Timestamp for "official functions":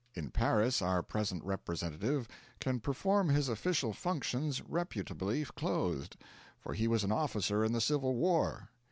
3.49-4.59